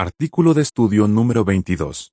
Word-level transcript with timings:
Artículo 0.00 0.54
de 0.54 0.62
estudio 0.62 1.08
número 1.08 1.44
22. 1.44 2.12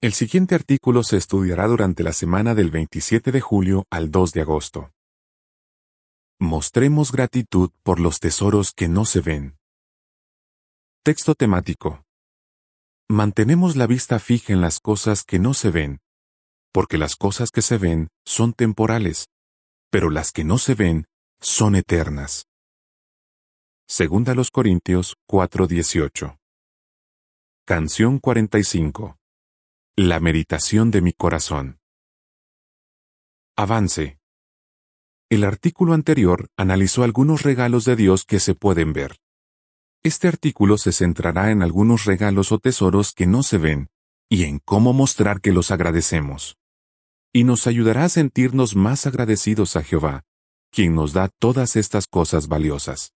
El 0.00 0.14
siguiente 0.14 0.54
artículo 0.54 1.02
se 1.02 1.18
estudiará 1.18 1.66
durante 1.66 2.02
la 2.02 2.14
semana 2.14 2.54
del 2.54 2.70
27 2.70 3.30
de 3.30 3.42
julio 3.42 3.84
al 3.90 4.10
2 4.10 4.32
de 4.32 4.40
agosto. 4.40 4.90
Mostremos 6.40 7.12
gratitud 7.12 7.72
por 7.82 8.00
los 8.00 8.20
tesoros 8.20 8.72
que 8.72 8.88
no 8.88 9.04
se 9.04 9.20
ven. 9.20 9.58
Texto 11.02 11.34
temático. 11.34 12.06
Mantenemos 13.06 13.76
la 13.76 13.86
vista 13.86 14.18
fija 14.18 14.54
en 14.54 14.62
las 14.62 14.80
cosas 14.80 15.24
que 15.24 15.38
no 15.38 15.52
se 15.52 15.68
ven, 15.68 16.00
porque 16.72 16.96
las 16.96 17.16
cosas 17.16 17.50
que 17.50 17.60
se 17.60 17.76
ven 17.76 18.08
son 18.24 18.54
temporales, 18.54 19.26
pero 19.90 20.08
las 20.08 20.32
que 20.32 20.44
no 20.44 20.56
se 20.56 20.74
ven 20.74 21.04
son 21.42 21.76
eternas. 21.76 22.46
Segunda 23.86 24.34
los 24.34 24.50
Corintios 24.50 25.14
4:18. 25.26 26.38
Canción 27.66 28.18
45. 28.18 29.18
La 29.96 30.20
meditación 30.20 30.90
de 30.90 31.02
mi 31.02 31.12
corazón. 31.12 31.80
Avance. 33.56 34.18
El 35.28 35.44
artículo 35.44 35.92
anterior 35.92 36.48
analizó 36.56 37.04
algunos 37.04 37.42
regalos 37.42 37.84
de 37.84 37.94
Dios 37.94 38.24
que 38.24 38.40
se 38.40 38.54
pueden 38.54 38.94
ver. 38.94 39.18
Este 40.02 40.28
artículo 40.28 40.78
se 40.78 40.90
centrará 40.90 41.50
en 41.50 41.62
algunos 41.62 42.06
regalos 42.06 42.52
o 42.52 42.58
tesoros 42.58 43.12
que 43.12 43.26
no 43.26 43.42
se 43.42 43.58
ven, 43.58 43.90
y 44.30 44.44
en 44.44 44.60
cómo 44.60 44.94
mostrar 44.94 45.42
que 45.42 45.52
los 45.52 45.70
agradecemos. 45.70 46.56
Y 47.34 47.44
nos 47.44 47.66
ayudará 47.66 48.04
a 48.04 48.08
sentirnos 48.08 48.76
más 48.76 49.06
agradecidos 49.06 49.76
a 49.76 49.82
Jehová, 49.84 50.24
quien 50.70 50.94
nos 50.94 51.12
da 51.12 51.28
todas 51.38 51.76
estas 51.76 52.06
cosas 52.06 52.48
valiosas. 52.48 53.12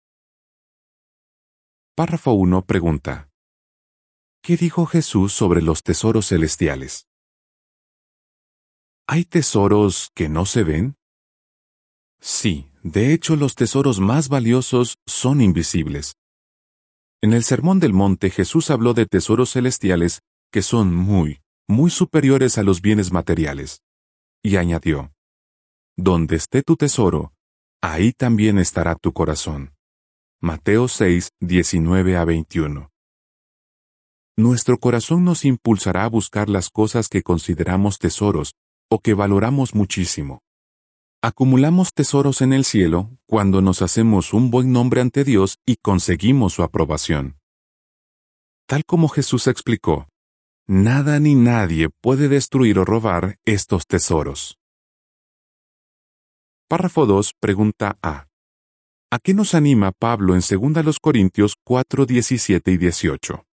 Párrafo 1.97 2.33
1 2.33 2.61
pregunta. 2.61 3.31
¿Qué 4.43 4.55
dijo 4.55 4.85
Jesús 4.85 5.33
sobre 5.33 5.63
los 5.63 5.81
tesoros 5.81 6.27
celestiales? 6.27 7.07
¿Hay 9.07 9.25
tesoros 9.25 10.11
que 10.13 10.29
no 10.29 10.45
se 10.45 10.63
ven? 10.63 10.95
Sí, 12.21 12.69
de 12.83 13.13
hecho 13.13 13.35
los 13.35 13.55
tesoros 13.55 13.99
más 13.99 14.29
valiosos 14.29 14.99
son 15.07 15.41
invisibles. 15.41 16.13
En 17.19 17.33
el 17.33 17.43
Sermón 17.43 17.79
del 17.79 17.93
Monte 17.93 18.29
Jesús 18.29 18.69
habló 18.69 18.93
de 18.93 19.07
tesoros 19.07 19.53
celestiales 19.53 20.19
que 20.51 20.61
son 20.61 20.93
muy, 20.93 21.41
muy 21.67 21.89
superiores 21.89 22.59
a 22.59 22.61
los 22.61 22.79
bienes 22.79 23.11
materiales. 23.11 23.81
Y 24.43 24.57
añadió, 24.57 25.13
Donde 25.95 26.35
esté 26.35 26.61
tu 26.61 26.75
tesoro, 26.75 27.33
ahí 27.81 28.11
también 28.11 28.59
estará 28.59 28.93
tu 28.93 29.13
corazón. 29.13 29.76
Mateo 30.39 30.87
6, 30.87 31.29
19 31.39 32.15
a 32.15 32.23
21. 32.23 32.91
Nuestro 34.37 34.77
corazón 34.77 35.25
nos 35.25 35.43
impulsará 35.45 36.03
a 36.03 36.09
buscar 36.09 36.47
las 36.47 36.69
cosas 36.69 37.09
que 37.09 37.23
consideramos 37.23 37.97
tesoros 37.97 38.53
o 38.87 38.99
que 38.99 39.15
valoramos 39.15 39.73
muchísimo. 39.73 40.43
Acumulamos 41.23 41.91
tesoros 41.91 42.43
en 42.43 42.53
el 42.53 42.65
cielo 42.65 43.17
cuando 43.25 43.63
nos 43.63 43.81
hacemos 43.81 44.31
un 44.31 44.51
buen 44.51 44.71
nombre 44.71 45.01
ante 45.01 45.23
Dios 45.23 45.57
y 45.65 45.77
conseguimos 45.77 46.53
su 46.53 46.61
aprobación. 46.61 47.39
Tal 48.67 48.85
como 48.85 49.07
Jesús 49.07 49.47
explicó, 49.47 50.07
nada 50.67 51.19
ni 51.19 51.33
nadie 51.33 51.89
puede 51.89 52.27
destruir 52.27 52.77
o 52.77 52.85
robar 52.85 53.39
estos 53.43 53.87
tesoros. 53.87 54.59
Párrafo 56.67 57.07
2, 57.07 57.33
pregunta 57.39 57.97
A. 58.03 58.26
¿A 59.09 59.19
qué 59.19 59.33
nos 59.33 59.55
anima 59.55 59.93
Pablo 59.93 60.35
en 60.35 60.41
2 60.41 60.99
Corintios 60.99 61.55
4, 61.63 62.05
17 62.05 62.71
y 62.71 62.77
18? 62.77 63.45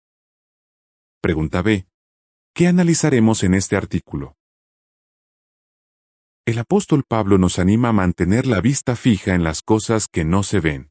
Pregunta 1.21 1.61
B. 1.61 1.85
¿Qué 2.55 2.65
analizaremos 2.65 3.43
en 3.43 3.53
este 3.53 3.75
artículo? 3.75 4.35
El 6.47 6.57
apóstol 6.57 7.03
Pablo 7.07 7.37
nos 7.37 7.59
anima 7.59 7.89
a 7.89 7.93
mantener 7.93 8.47
la 8.47 8.61
vista 8.61 8.95
fija 8.95 9.35
en 9.35 9.43
las 9.43 9.61
cosas 9.61 10.07
que 10.07 10.25
no 10.25 10.41
se 10.41 10.59
ven. 10.59 10.89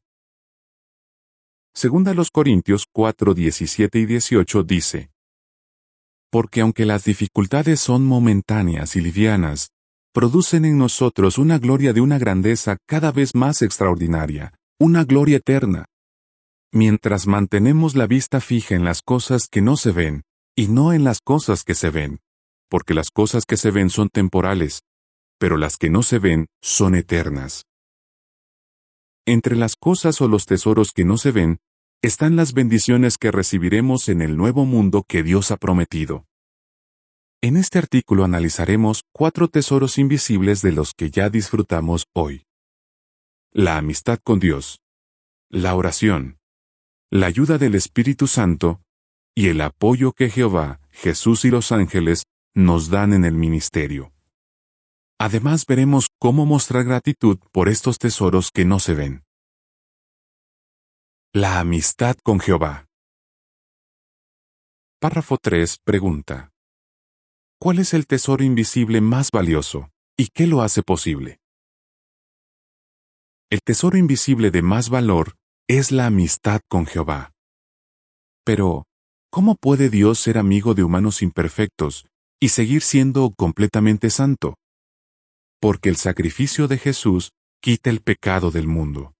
Segunda 1.73 2.13
los 2.13 2.31
Corintios 2.31 2.85
4, 2.89 3.33
17 3.33 3.99
y 3.99 4.05
18 4.05 4.63
dice, 4.63 5.11
Porque 6.31 6.61
aunque 6.61 6.85
las 6.85 7.03
dificultades 7.03 7.81
son 7.81 8.05
momentáneas 8.05 8.95
y 8.95 9.01
livianas, 9.01 9.73
producen 10.13 10.63
en 10.63 10.77
nosotros 10.77 11.39
una 11.39 11.57
gloria 11.57 11.91
de 11.91 11.99
una 11.99 12.19
grandeza 12.19 12.77
cada 12.87 13.11
vez 13.11 13.33
más 13.33 13.63
extraordinaria, 13.63 14.53
una 14.79 15.03
gloria 15.03 15.37
eterna. 15.37 15.85
Mientras 16.71 17.25
mantenemos 17.25 17.95
la 17.95 18.05
vista 18.05 18.39
fija 18.39 18.75
en 18.75 18.83
las 18.83 19.01
cosas 19.01 19.47
que 19.47 19.61
no 19.61 19.75
se 19.75 19.91
ven, 19.91 20.21
y 20.55 20.67
no 20.67 20.93
en 20.93 21.03
las 21.03 21.19
cosas 21.19 21.63
que 21.63 21.73
se 21.73 21.89
ven, 21.89 22.19
porque 22.69 22.93
las 22.93 23.09
cosas 23.09 23.45
que 23.45 23.57
se 23.57 23.71
ven 23.71 23.89
son 23.89 24.09
temporales, 24.09 24.83
pero 25.39 25.57
las 25.57 25.77
que 25.77 25.89
no 25.89 26.03
se 26.03 26.19
ven 26.19 26.45
son 26.61 26.93
eternas. 26.93 27.65
Entre 29.25 29.55
las 29.55 29.75
cosas 29.75 30.21
o 30.21 30.27
los 30.27 30.45
tesoros 30.45 30.91
que 30.91 31.05
no 31.05 31.17
se 31.17 31.31
ven, 31.31 31.57
están 32.03 32.35
las 32.35 32.53
bendiciones 32.53 33.17
que 33.17 33.31
recibiremos 33.31 34.09
en 34.09 34.21
el 34.21 34.37
nuevo 34.37 34.65
mundo 34.65 35.05
que 35.07 35.23
Dios 35.23 35.49
ha 35.49 35.57
prometido. 35.57 36.25
En 37.43 37.57
este 37.57 37.77
artículo 37.77 38.23
analizaremos 38.23 39.03
cuatro 39.11 39.49
tesoros 39.49 39.97
invisibles 39.97 40.61
de 40.61 40.71
los 40.71 40.93
que 40.93 41.11
ya 41.11 41.29
disfrutamos 41.29 42.05
hoy. 42.13 42.45
La 43.51 43.77
amistad 43.77 44.17
con 44.23 44.39
Dios, 44.39 44.79
la 45.49 45.75
oración, 45.75 46.39
la 47.11 47.27
ayuda 47.27 47.57
del 47.57 47.75
Espíritu 47.75 48.27
Santo 48.27 48.81
y 49.35 49.49
el 49.49 49.59
apoyo 49.59 50.13
que 50.13 50.29
Jehová, 50.29 50.79
Jesús 50.89 51.43
y 51.43 51.49
los 51.49 51.73
ángeles 51.73 52.23
nos 52.55 52.89
dan 52.89 53.11
en 53.11 53.25
el 53.25 53.33
ministerio. 53.33 54.13
Además 55.19 55.65
veremos 55.65 56.07
cómo 56.19 56.45
mostrar 56.45 56.85
gratitud 56.85 57.39
por 57.51 57.67
estos 57.67 57.97
tesoros 57.97 58.51
que 58.51 58.63
no 58.63 58.79
se 58.79 58.93
ven. 58.93 59.25
La 61.33 61.59
amistad 61.59 62.15
con 62.23 62.39
Jehová. 62.39 62.87
Párrafo 65.01 65.37
3 65.37 65.79
pregunta. 65.83 66.52
¿Cuál 67.63 67.79
es 67.79 67.93
el 67.93 68.07
tesoro 68.07 68.43
invisible 68.43 68.99
más 68.99 69.31
valioso 69.31 69.89
y 70.17 70.27
qué 70.33 70.47
lo 70.47 70.63
hace 70.63 70.83
posible? 70.83 71.39
El 73.49 73.61
tesoro 73.61 73.97
invisible 73.97 74.51
de 74.51 74.61
más 74.61 74.89
valor 74.89 75.37
es 75.69 75.93
la 75.93 76.07
amistad 76.07 76.59
con 76.67 76.85
Jehová. 76.85 77.31
Pero, 78.43 78.83
¿cómo 79.31 79.55
puede 79.55 79.89
Dios 79.89 80.19
ser 80.19 80.37
amigo 80.37 80.73
de 80.73 80.83
humanos 80.83 81.21
imperfectos 81.21 82.05
y 82.37 82.49
seguir 82.49 82.81
siendo 82.81 83.33
completamente 83.33 84.09
santo? 84.09 84.57
Porque 85.61 85.87
el 85.87 85.95
sacrificio 85.95 86.67
de 86.67 86.77
Jesús 86.77 87.31
quita 87.61 87.89
el 87.89 88.01
pecado 88.01 88.51
del 88.51 88.67
mundo. 88.67 89.13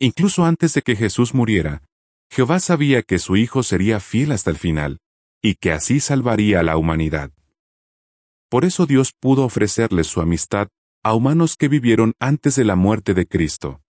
Incluso 0.00 0.46
antes 0.46 0.72
de 0.72 0.80
que 0.80 0.96
Jesús 0.96 1.34
muriera, 1.34 1.82
Jehová 2.30 2.60
sabía 2.60 3.02
que 3.02 3.18
su 3.18 3.36
Hijo 3.36 3.62
sería 3.62 4.00
fiel 4.00 4.32
hasta 4.32 4.48
el 4.48 4.56
final, 4.56 5.00
y 5.42 5.56
que 5.56 5.70
así 5.70 6.00
salvaría 6.00 6.60
a 6.60 6.62
la 6.62 6.78
humanidad. 6.78 7.30
Por 8.52 8.66
eso 8.66 8.84
Dios 8.84 9.14
pudo 9.18 9.46
ofrecerles 9.46 10.08
su 10.08 10.20
amistad 10.20 10.68
a 11.02 11.14
humanos 11.14 11.56
que 11.56 11.68
vivieron 11.68 12.12
antes 12.20 12.54
de 12.54 12.66
la 12.66 12.76
muerte 12.76 13.14
de 13.14 13.26
Cristo. 13.26 13.80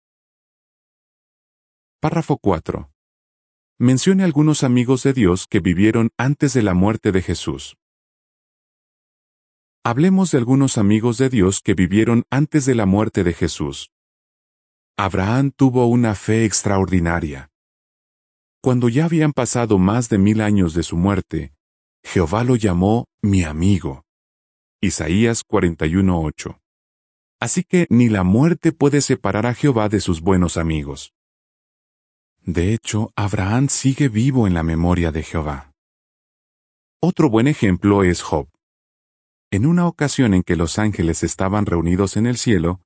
Párrafo 2.00 2.38
4. 2.38 2.88
Mencione 3.80 4.22
algunos 4.22 4.62
amigos 4.62 5.02
de 5.02 5.14
Dios 5.14 5.48
que 5.48 5.58
vivieron 5.58 6.10
antes 6.16 6.54
de 6.54 6.62
la 6.62 6.74
muerte 6.74 7.10
de 7.10 7.22
Jesús. 7.22 7.76
Hablemos 9.82 10.30
de 10.30 10.38
algunos 10.38 10.78
amigos 10.78 11.18
de 11.18 11.28
Dios 11.28 11.60
que 11.60 11.74
vivieron 11.74 12.22
antes 12.30 12.64
de 12.64 12.76
la 12.76 12.86
muerte 12.86 13.24
de 13.24 13.32
Jesús. 13.32 13.90
Abraham 14.96 15.50
tuvo 15.50 15.86
una 15.86 16.14
fe 16.14 16.44
extraordinaria. 16.44 17.50
Cuando 18.62 18.88
ya 18.88 19.06
habían 19.06 19.32
pasado 19.32 19.78
más 19.78 20.08
de 20.08 20.18
mil 20.18 20.40
años 20.40 20.72
de 20.72 20.84
su 20.84 20.96
muerte, 20.96 21.52
Jehová 22.04 22.44
lo 22.44 22.54
llamó 22.54 23.06
mi 23.22 23.42
amigo. 23.42 24.04
Isaías 24.84 25.44
41:8. 25.44 26.58
Así 27.40 27.62
que 27.62 27.86
ni 27.88 28.08
la 28.08 28.24
muerte 28.24 28.72
puede 28.72 29.00
separar 29.00 29.46
a 29.46 29.54
Jehová 29.54 29.88
de 29.88 30.00
sus 30.00 30.20
buenos 30.20 30.56
amigos. 30.56 31.14
De 32.40 32.74
hecho, 32.74 33.12
Abraham 33.14 33.68
sigue 33.68 34.08
vivo 34.08 34.48
en 34.48 34.54
la 34.54 34.64
memoria 34.64 35.12
de 35.12 35.22
Jehová. 35.22 35.72
Otro 37.00 37.30
buen 37.30 37.46
ejemplo 37.46 38.02
es 38.02 38.22
Job. 38.22 38.48
En 39.52 39.66
una 39.66 39.86
ocasión 39.86 40.34
en 40.34 40.42
que 40.42 40.56
los 40.56 40.80
ángeles 40.80 41.22
estaban 41.22 41.64
reunidos 41.64 42.16
en 42.16 42.26
el 42.26 42.36
cielo, 42.36 42.80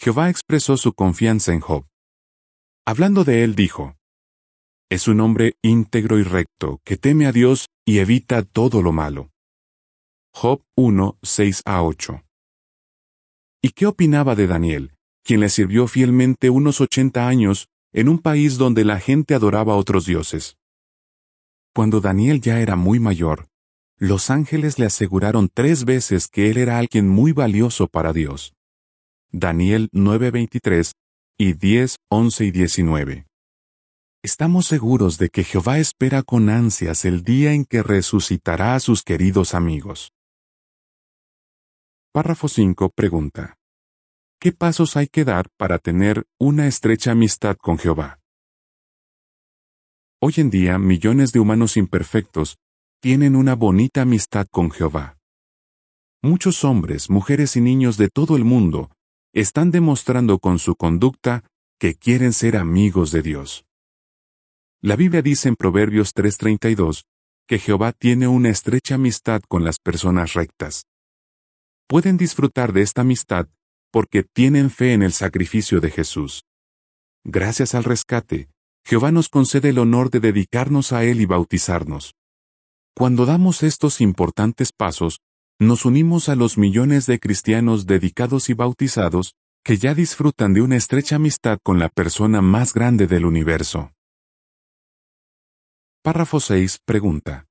Jehová 0.00 0.30
expresó 0.30 0.78
su 0.78 0.94
confianza 0.94 1.52
en 1.52 1.60
Job. 1.60 1.86
Hablando 2.86 3.24
de 3.24 3.44
él 3.44 3.54
dijo, 3.54 3.96
Es 4.88 5.06
un 5.06 5.20
hombre 5.20 5.56
íntegro 5.60 6.18
y 6.18 6.22
recto, 6.22 6.80
que 6.82 6.96
teme 6.96 7.26
a 7.26 7.32
Dios 7.32 7.66
y 7.84 7.98
evita 7.98 8.42
todo 8.42 8.80
lo 8.80 8.92
malo. 8.92 9.31
Job 10.34 10.62
1, 10.76 11.18
6 11.22 11.62
a 11.66 11.82
8. 11.82 12.24
¿Y 13.62 13.70
qué 13.70 13.86
opinaba 13.86 14.34
de 14.34 14.46
Daniel, 14.46 14.92
quien 15.22 15.40
le 15.40 15.48
sirvió 15.50 15.86
fielmente 15.86 16.50
unos 16.50 16.80
ochenta 16.80 17.28
años 17.28 17.68
en 17.92 18.08
un 18.08 18.18
país 18.18 18.56
donde 18.56 18.84
la 18.84 18.98
gente 18.98 19.34
adoraba 19.34 19.74
a 19.74 19.76
otros 19.76 20.06
dioses? 20.06 20.56
Cuando 21.74 22.00
Daniel 22.00 22.40
ya 22.40 22.60
era 22.60 22.76
muy 22.76 22.98
mayor, 22.98 23.46
los 23.98 24.30
ángeles 24.30 24.78
le 24.78 24.86
aseguraron 24.86 25.48
tres 25.52 25.84
veces 25.84 26.26
que 26.28 26.50
él 26.50 26.56
era 26.56 26.78
alguien 26.78 27.08
muy 27.08 27.32
valioso 27.32 27.86
para 27.86 28.12
Dios. 28.12 28.54
Daniel 29.30 29.90
9:23 29.92 30.92
y 31.38 31.52
10, 31.52 31.96
11 32.08 32.44
y 32.46 32.50
19. 32.50 33.26
Estamos 34.24 34.66
seguros 34.66 35.18
de 35.18 35.28
que 35.28 35.44
Jehová 35.44 35.78
espera 35.78 36.22
con 36.22 36.48
ansias 36.48 37.04
el 37.04 37.22
día 37.22 37.52
en 37.52 37.64
que 37.64 37.82
resucitará 37.82 38.74
a 38.74 38.80
sus 38.80 39.02
queridos 39.02 39.54
amigos. 39.54 40.10
Párrafo 42.14 42.46
5 42.46 42.90
pregunta. 42.90 43.56
¿Qué 44.38 44.52
pasos 44.52 44.98
hay 44.98 45.06
que 45.06 45.24
dar 45.24 45.48
para 45.56 45.78
tener 45.78 46.26
una 46.38 46.66
estrecha 46.66 47.12
amistad 47.12 47.56
con 47.56 47.78
Jehová? 47.78 48.20
Hoy 50.20 50.34
en 50.36 50.50
día 50.50 50.78
millones 50.78 51.32
de 51.32 51.40
humanos 51.40 51.78
imperfectos 51.78 52.58
tienen 53.00 53.34
una 53.34 53.54
bonita 53.54 54.02
amistad 54.02 54.46
con 54.50 54.70
Jehová. 54.70 55.16
Muchos 56.20 56.64
hombres, 56.64 57.08
mujeres 57.08 57.56
y 57.56 57.62
niños 57.62 57.96
de 57.96 58.10
todo 58.10 58.36
el 58.36 58.44
mundo 58.44 58.90
están 59.32 59.70
demostrando 59.70 60.38
con 60.38 60.58
su 60.58 60.76
conducta 60.76 61.44
que 61.78 61.94
quieren 61.94 62.34
ser 62.34 62.58
amigos 62.58 63.10
de 63.10 63.22
Dios. 63.22 63.64
La 64.82 64.96
Biblia 64.96 65.22
dice 65.22 65.48
en 65.48 65.56
Proverbios 65.56 66.12
3:32 66.12 67.04
que 67.46 67.58
Jehová 67.58 67.92
tiene 67.92 68.28
una 68.28 68.50
estrecha 68.50 68.96
amistad 68.96 69.40
con 69.48 69.64
las 69.64 69.78
personas 69.78 70.34
rectas. 70.34 70.82
Pueden 71.86 72.16
disfrutar 72.16 72.72
de 72.72 72.82
esta 72.82 73.02
amistad 73.02 73.48
porque 73.90 74.24
tienen 74.24 74.70
fe 74.70 74.94
en 74.94 75.02
el 75.02 75.12
sacrificio 75.12 75.80
de 75.80 75.90
Jesús. 75.90 76.44
Gracias 77.24 77.74
al 77.74 77.84
rescate, 77.84 78.48
Jehová 78.84 79.12
nos 79.12 79.28
concede 79.28 79.68
el 79.68 79.78
honor 79.78 80.10
de 80.10 80.20
dedicarnos 80.20 80.92
a 80.92 81.04
Él 81.04 81.20
y 81.20 81.26
bautizarnos. 81.26 82.14
Cuando 82.96 83.26
damos 83.26 83.62
estos 83.62 84.00
importantes 84.00 84.72
pasos, 84.72 85.20
nos 85.60 85.84
unimos 85.84 86.28
a 86.28 86.34
los 86.34 86.58
millones 86.58 87.06
de 87.06 87.20
cristianos 87.20 87.86
dedicados 87.86 88.48
y 88.48 88.54
bautizados 88.54 89.34
que 89.64 89.76
ya 89.76 89.94
disfrutan 89.94 90.54
de 90.54 90.62
una 90.62 90.76
estrecha 90.76 91.16
amistad 91.16 91.58
con 91.62 91.78
la 91.78 91.88
persona 91.88 92.42
más 92.42 92.74
grande 92.74 93.06
del 93.06 93.24
universo. 93.24 93.92
Párrafo 96.02 96.40
6 96.40 96.80
pregunta. 96.84 97.46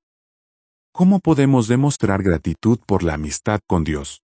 ¿Cómo 0.94 1.20
podemos 1.20 1.68
demostrar 1.68 2.22
gratitud 2.22 2.78
por 2.86 3.02
la 3.02 3.14
amistad 3.14 3.60
con 3.66 3.82
Dios? 3.82 4.22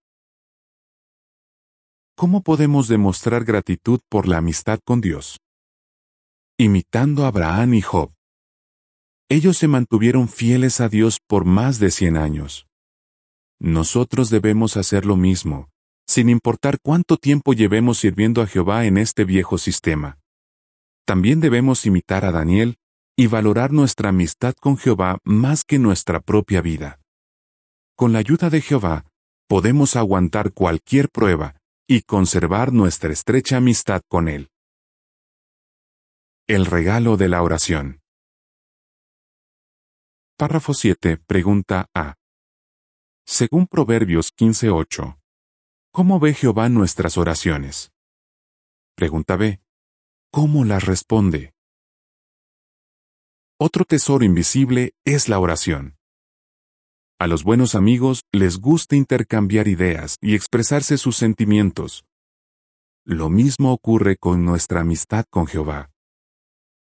¿Cómo 2.15 2.43
podemos 2.43 2.87
demostrar 2.87 3.43
gratitud 3.43 4.01
por 4.07 4.27
la 4.27 4.37
amistad 4.37 4.79
con 4.85 5.01
Dios? 5.01 5.39
Imitando 6.59 7.25
a 7.25 7.29
Abraham 7.29 7.73
y 7.73 7.81
Job. 7.81 8.13
Ellos 9.29 9.57
se 9.57 9.67
mantuvieron 9.67 10.29
fieles 10.29 10.79
a 10.79 10.89
Dios 10.89 11.17
por 11.25 11.43
más 11.43 11.79
de 11.79 11.89
cien 11.89 12.17
años. 12.17 12.67
Nosotros 13.59 14.29
debemos 14.29 14.77
hacer 14.77 15.07
lo 15.07 15.15
mismo, 15.15 15.69
sin 16.07 16.29
importar 16.29 16.77
cuánto 16.83 17.17
tiempo 17.17 17.53
llevemos 17.53 17.97
sirviendo 17.97 18.43
a 18.43 18.47
Jehová 18.47 18.85
en 18.85 18.99
este 18.99 19.25
viejo 19.25 19.57
sistema. 19.57 20.19
También 21.03 21.39
debemos 21.39 21.87
imitar 21.87 22.25
a 22.25 22.31
Daniel 22.31 22.77
y 23.19 23.27
valorar 23.27 23.73
nuestra 23.73 24.11
amistad 24.11 24.53
con 24.53 24.77
Jehová 24.77 25.17
más 25.25 25.65
que 25.65 25.77
nuestra 25.77 26.21
propia 26.21 26.61
vida. 26.61 27.01
Con 27.97 28.13
la 28.13 28.19
ayuda 28.19 28.49
de 28.49 28.61
Jehová, 28.61 29.11
podemos 29.45 29.97
aguantar 29.97 30.53
cualquier 30.53 31.09
prueba 31.09 31.59
y 31.85 32.03
conservar 32.03 32.71
nuestra 32.71 33.11
estrecha 33.11 33.57
amistad 33.57 34.03
con 34.07 34.29
Él. 34.29 34.47
El 36.47 36.65
regalo 36.65 37.17
de 37.17 37.27
la 37.27 37.43
oración. 37.43 37.99
Párrafo 40.37 40.73
7. 40.73 41.17
Pregunta 41.27 41.89
A. 41.93 42.15
Según 43.25 43.67
Proverbios 43.67 44.33
15.8, 44.33 45.19
¿cómo 45.91 46.21
ve 46.21 46.33
Jehová 46.33 46.69
nuestras 46.69 47.17
oraciones? 47.17 47.91
Pregunta 48.95 49.35
B. 49.35 49.59
¿Cómo 50.31 50.63
las 50.63 50.85
responde? 50.85 51.53
Otro 53.61 53.83
tesoro 53.85 54.23
invisible 54.23 54.93
es 55.05 55.27
la 55.27 55.39
oración. 55.39 55.97
A 57.19 57.27
los 57.27 57.43
buenos 57.43 57.75
amigos 57.75 58.21
les 58.31 58.57
gusta 58.57 58.95
intercambiar 58.95 59.67
ideas 59.67 60.17
y 60.21 60.35
expresarse 60.35 60.97
sus 60.97 61.17
sentimientos. 61.17 62.05
Lo 63.05 63.29
mismo 63.29 63.73
ocurre 63.73 64.15
con 64.15 64.45
nuestra 64.45 64.81
amistad 64.81 65.25
con 65.29 65.45
Jehová. 65.45 65.91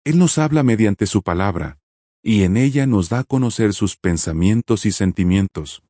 Él 0.04 0.20
nos 0.20 0.38
habla 0.38 0.62
mediante 0.64 1.08
su 1.08 1.24
palabra, 1.24 1.80
y 2.22 2.44
en 2.44 2.58
ella 2.58 2.86
nos 2.86 3.10
da 3.10 3.20
a 3.20 3.24
conocer 3.24 3.74
sus 3.74 3.98
pensamientos 3.98 4.86
y 4.86 4.92
sentimientos 4.92 5.82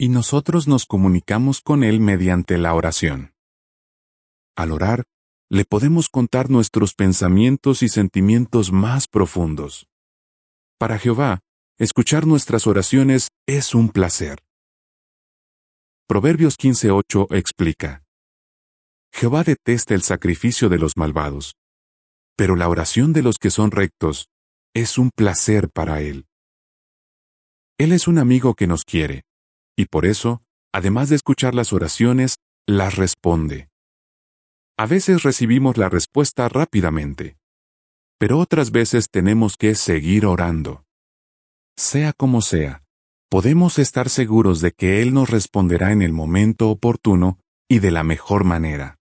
y 0.00 0.08
nosotros 0.08 0.66
nos 0.66 0.86
comunicamos 0.86 1.60
con 1.60 1.84
Él 1.84 2.00
mediante 2.00 2.56
la 2.56 2.72
oración. 2.72 3.34
Al 4.56 4.72
orar, 4.72 5.04
le 5.50 5.66
podemos 5.66 6.08
contar 6.08 6.48
nuestros 6.48 6.94
pensamientos 6.94 7.82
y 7.82 7.90
sentimientos 7.90 8.72
más 8.72 9.08
profundos. 9.08 9.89
Para 10.80 10.98
Jehová, 10.98 11.40
escuchar 11.78 12.26
nuestras 12.26 12.66
oraciones 12.66 13.28
es 13.46 13.74
un 13.74 13.90
placer. 13.90 14.38
Proverbios 16.08 16.56
15.8 16.56 17.36
explica. 17.36 18.02
Jehová 19.12 19.44
detesta 19.44 19.92
el 19.92 20.00
sacrificio 20.00 20.70
de 20.70 20.78
los 20.78 20.96
malvados, 20.96 21.52
pero 22.34 22.56
la 22.56 22.70
oración 22.70 23.12
de 23.12 23.20
los 23.20 23.36
que 23.36 23.50
son 23.50 23.72
rectos 23.72 24.30
es 24.74 24.96
un 24.96 25.10
placer 25.14 25.68
para 25.68 26.00
Él. 26.00 26.24
Él 27.76 27.92
es 27.92 28.08
un 28.08 28.16
amigo 28.16 28.54
que 28.54 28.66
nos 28.66 28.84
quiere, 28.84 29.24
y 29.76 29.84
por 29.84 30.06
eso, 30.06 30.40
además 30.72 31.10
de 31.10 31.16
escuchar 31.16 31.54
las 31.54 31.74
oraciones, 31.74 32.36
las 32.66 32.96
responde. 32.96 33.68
A 34.78 34.86
veces 34.86 35.24
recibimos 35.24 35.76
la 35.76 35.90
respuesta 35.90 36.48
rápidamente, 36.48 37.36
pero 38.20 38.38
otras 38.38 38.70
veces 38.70 39.08
tenemos 39.10 39.56
que 39.56 39.74
seguir 39.74 40.26
orando. 40.26 40.84
Sea 41.74 42.12
como 42.12 42.42
sea, 42.42 42.84
podemos 43.30 43.78
estar 43.78 44.10
seguros 44.10 44.60
de 44.60 44.72
que 44.72 45.00
Él 45.00 45.14
nos 45.14 45.30
responderá 45.30 45.90
en 45.90 46.02
el 46.02 46.12
momento 46.12 46.68
oportuno 46.68 47.38
y 47.66 47.78
de 47.78 47.90
la 47.90 48.04
mejor 48.04 48.44
manera. 48.44 48.98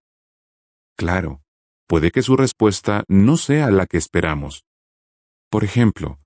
Claro, 0.97 1.41
puede 1.85 2.11
que 2.11 2.21
su 2.21 2.37
respuesta 2.37 3.03
no 3.09 3.35
sea 3.35 3.71
la 3.71 3.87
que 3.87 3.97
esperamos. 3.97 4.63
Por 5.51 5.65
ejemplo, 5.65 6.21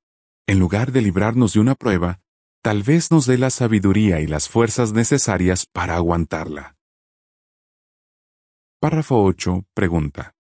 en 0.46 0.60
lugar 0.60 0.92
de 0.92 1.02
librarnos 1.02 1.54
de 1.54 1.62
una 1.62 1.74
prueba, 1.74 2.22
tal 2.62 2.84
vez 2.84 3.10
nos 3.10 3.26
dé 3.26 3.40
la 3.40 3.50
sabiduría 3.50 4.22
y 4.22 4.28
las 4.28 4.50
fuerzas 4.50 4.94
necesarias 4.94 5.66
para 5.66 5.96
aguantarla. 5.96 6.76
Párrafo 8.80 9.24
8. 9.24 9.66
Pregunta. 9.74 10.36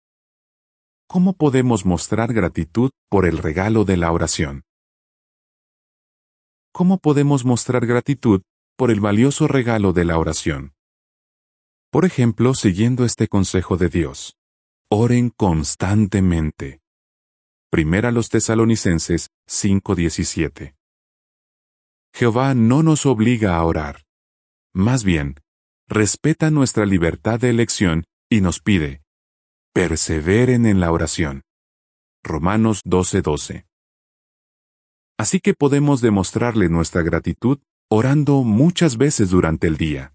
¿Cómo 1.08 1.34
podemos 1.34 1.86
mostrar 1.86 2.34
gratitud 2.34 2.92
por 3.10 3.26
el 3.26 3.38
regalo 3.38 3.86
de 3.86 3.98
la 3.98 4.12
oración? 4.12 4.64
¿Cómo 6.72 6.98
podemos 6.98 7.46
mostrar 7.46 7.86
gratitud 7.86 8.42
por 8.76 8.90
el 8.90 9.00
valioso 9.00 9.48
regalo 9.48 9.94
de 9.94 10.06
la 10.06 10.18
oración? 10.18 10.74
Por 11.92 12.06
ejemplo, 12.06 12.56
siguiendo 12.56 13.06
este 13.06 13.28
consejo 13.28 13.78
de 13.78 13.90
Dios. 13.90 14.36
Oren 14.90 15.30
constantemente. 15.30 16.82
Primera 17.70 18.12
los 18.12 18.30
tesalonicenses 18.30 19.30
5:17. 19.48 20.76
Jehová 22.12 22.56
no 22.56 22.82
nos 22.82 23.06
obliga 23.06 23.56
a 23.56 23.64
orar. 23.64 24.04
Más 24.74 25.04
bien, 25.04 25.36
respeta 25.88 26.50
nuestra 26.50 26.88
libertad 26.88 27.40
de 27.40 27.52
elección 27.52 28.06
y 28.32 28.42
nos 28.42 28.60
pide, 28.60 29.03
perseveren 29.74 30.68
en 30.68 30.80
la 30.80 30.92
oración. 30.92 31.42
Romanos 32.24 32.82
12:12. 32.86 33.66
Así 35.18 35.40
que 35.40 35.54
podemos 35.54 36.00
demostrarle 36.02 36.70
nuestra 36.70 37.02
gratitud 37.02 37.60
orando 37.90 38.44
muchas 38.44 38.98
veces 38.98 39.30
durante 39.32 39.68
el 39.68 39.78
día. 39.78 40.14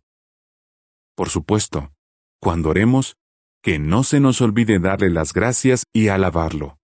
Por 1.17 1.29
supuesto, 1.29 1.93
cuando 2.41 2.71
oremos, 2.71 3.17
que 3.63 3.81
no 3.81 4.05
se 4.05 4.21
nos 4.21 4.41
olvide 4.41 4.79
darle 4.79 5.11
las 5.11 5.33
gracias 5.33 5.85
y 5.93 6.09
alabarlo. 6.09 6.79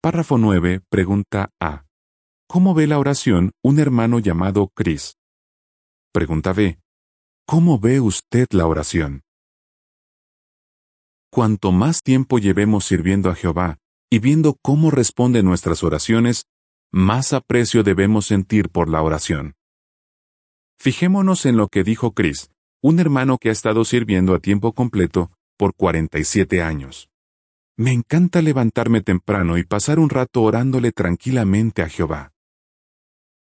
Párrafo 0.00 0.38
9, 0.38 0.80
pregunta 0.88 1.50
A. 1.60 1.84
¿Cómo 2.48 2.74
ve 2.74 2.86
la 2.86 2.98
oración 2.98 3.52
un 3.62 3.78
hermano 3.78 4.18
llamado 4.18 4.70
Chris? 4.74 5.18
Pregunta 6.12 6.52
B. 6.52 6.80
¿Cómo 7.46 7.78
ve 7.78 8.00
usted 8.00 8.46
la 8.50 8.66
oración? 8.66 9.22
Cuanto 11.34 11.72
más 11.72 12.02
tiempo 12.02 12.38
llevemos 12.38 12.84
sirviendo 12.84 13.30
a 13.30 13.34
Jehová 13.34 13.78
y 14.10 14.18
viendo 14.18 14.58
cómo 14.60 14.90
responde 14.90 15.42
nuestras 15.42 15.82
oraciones, 15.82 16.44
más 16.92 17.32
aprecio 17.32 17.82
debemos 17.82 18.26
sentir 18.26 18.68
por 18.68 18.90
la 18.90 19.00
oración. 19.00 19.54
Fijémonos 20.78 21.46
en 21.46 21.56
lo 21.56 21.68
que 21.68 21.84
dijo 21.84 22.12
Chris, 22.12 22.50
un 22.82 23.00
hermano 23.00 23.38
que 23.38 23.48
ha 23.48 23.52
estado 23.52 23.86
sirviendo 23.86 24.34
a 24.34 24.40
tiempo 24.40 24.74
completo 24.74 25.30
por 25.56 25.74
47 25.74 26.60
años. 26.60 27.08
Me 27.78 27.92
encanta 27.92 28.42
levantarme 28.42 29.00
temprano 29.00 29.56
y 29.56 29.64
pasar 29.64 30.00
un 30.00 30.10
rato 30.10 30.42
orándole 30.42 30.92
tranquilamente 30.92 31.80
a 31.80 31.88
Jehová. 31.88 32.34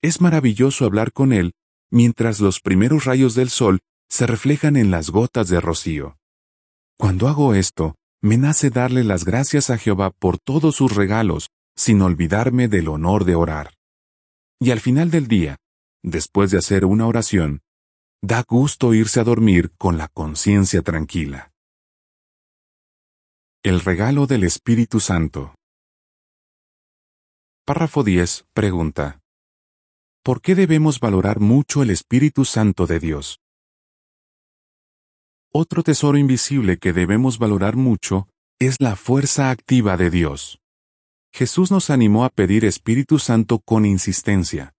Es 0.03 0.21
maravilloso 0.21 0.85
hablar 0.85 1.13
con 1.13 1.33
Él 1.33 1.53
mientras 1.93 2.41
los 2.41 2.59
primeros 2.59 3.05
rayos 3.05 3.37
del 3.37 3.51
sol 3.51 3.79
se 4.09 4.27
reflejan 4.27 4.77
en 4.77 4.91
las 4.91 5.11
gotas 5.11 5.49
de 5.49 5.61
rocío. 5.61 6.19
Cuando 6.99 7.29
hago 7.29 7.55
esto, 7.55 7.95
me 8.21 8.37
nace 8.37 8.71
darle 8.71 9.05
las 9.05 9.25
gracias 9.25 9.71
a 9.71 9.79
Jehová 9.79 10.11
por 10.11 10.39
todos 10.39 10.75
sus 10.75 10.97
regalos, 10.97 11.49
sin 11.77 12.03
olvidarme 12.03 12.67
del 12.67 12.89
honor 12.89 13.25
de 13.25 13.37
orar. 13.37 13.75
Y 14.61 14.73
al 14.73 14.81
final 14.81 15.13
del 15.13 15.29
día, 15.29 15.59
después 16.03 16.51
de 16.51 16.59
hacer 16.59 16.85
una 16.85 17.07
oración, 17.07 17.61
da 18.21 18.43
gusto 18.43 18.95
irse 18.95 19.21
a 19.21 19.25
dormir 19.25 19.71
con 19.79 19.97
la 19.97 20.09
conciencia 20.09 20.83
tranquila. 20.83 21.53
El 23.63 23.81
regalo 23.81 24.27
del 24.27 24.43
Espíritu 24.43 24.99
Santo. 24.99 25.55
Párrafo 27.65 28.03
10. 28.03 28.47
Pregunta. 28.53 29.21
¿Por 30.25 30.41
qué 30.41 30.57
debemos 30.57 30.99
valorar 30.99 31.39
mucho 31.39 31.85
el 31.85 31.91
Espíritu 31.91 32.45
Santo 32.45 32.89
de 32.89 32.99
Dios? 32.99 33.39
Otro 35.53 35.83
tesoro 35.83 36.19
invisible 36.19 36.77
que 36.77 36.93
debemos 36.93 37.39
valorar 37.39 37.75
mucho 37.75 38.29
es 38.61 38.77
la 38.81 38.97
fuerza 38.97 39.51
activa 39.51 39.97
de 39.97 40.11
Dios. 40.11 40.61
Jesús 41.33 41.71
nos 41.71 41.89
animó 41.89 42.25
a 42.27 42.29
pedir 42.29 42.67
Espíritu 42.67 43.19
Santo 43.19 43.59
con 43.61 43.87
insistencia. 43.87 44.75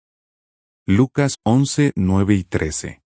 Lucas 0.86 1.38
11, 1.44 1.94
9 1.96 2.36
y 2.36 2.44
13. 2.44 3.02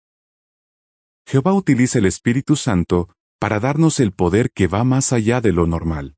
Jehová 1.25 1.53
utiliza 1.53 1.99
el 1.99 2.05
Espíritu 2.05 2.57
Santo 2.57 3.09
para 3.39 3.61
darnos 3.61 4.01
el 4.01 4.11
poder 4.11 4.51
que 4.51 4.67
va 4.67 4.83
más 4.83 5.13
allá 5.13 5.39
de 5.39 5.53
lo 5.53 5.65
normal. 5.65 6.15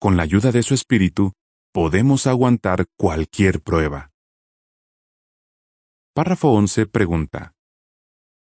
Con 0.00 0.16
la 0.16 0.22
ayuda 0.22 0.50
de 0.50 0.62
su 0.62 0.72
Espíritu, 0.72 1.34
podemos 1.72 2.26
aguantar 2.26 2.86
cualquier 2.96 3.60
prueba. 3.60 4.12
Párrafo 6.14 6.52
11 6.52 6.86
pregunta. 6.86 7.52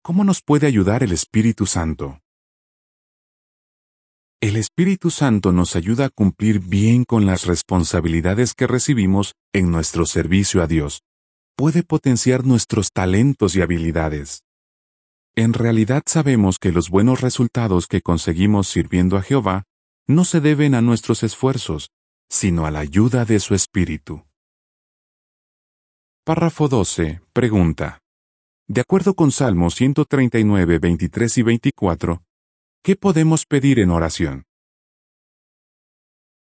¿Cómo 0.06 0.22
nos 0.22 0.40
puede 0.40 0.68
ayudar 0.68 1.02
el 1.02 1.10
Espíritu 1.10 1.66
Santo? 1.66 2.20
El 4.40 4.54
Espíritu 4.54 5.10
Santo 5.10 5.50
nos 5.50 5.75
ayuda 5.75 6.04
a 6.04 6.10
cumplir 6.10 6.60
bien 6.60 7.02
con 7.02 7.26
las 7.26 7.44
responsabilidades 7.44 8.54
que 8.54 8.68
recibimos 8.68 9.34
en 9.52 9.72
nuestro 9.72 10.06
servicio 10.06 10.62
a 10.62 10.68
Dios. 10.68 11.02
Puede 11.56 11.82
potenciar 11.82 12.44
nuestros 12.44 12.92
talentos 12.92 13.56
y 13.56 13.62
habilidades. 13.62 14.44
En 15.34 15.52
realidad 15.52 16.04
sabemos 16.06 16.60
que 16.60 16.70
los 16.70 16.88
buenos 16.88 17.20
resultados 17.20 17.88
que 17.88 18.00
conseguimos 18.00 18.68
sirviendo 18.68 19.16
a 19.16 19.22
Jehová 19.22 19.64
no 20.06 20.25
se 20.25 20.40
deben 20.40 20.76
a 20.76 20.82
nuestros 20.82 21.25
esfuerzos, 21.25 21.90
sino 22.30 22.64
a 22.64 22.70
la 22.70 22.78
ayuda 22.78 23.25
de 23.25 23.40
su 23.40 23.56
Espíritu. 23.56 24.25
Párrafo 26.25 26.68
12. 26.68 27.22
Pregunta. 27.32 28.05
De 28.68 28.80
acuerdo 28.80 29.14
con 29.14 29.30
Salmos 29.30 29.76
139, 29.76 30.80
23 30.80 31.38
y 31.38 31.42
24, 31.42 32.25
¿qué 32.82 32.96
podemos 32.96 33.46
pedir 33.46 33.78
en 33.78 33.90
oración? 33.90 34.42